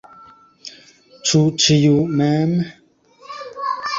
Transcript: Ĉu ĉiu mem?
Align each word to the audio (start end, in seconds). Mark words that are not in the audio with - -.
Ĉu 1.31 1.41
ĉiu 1.65 1.99
mem? 2.21 2.57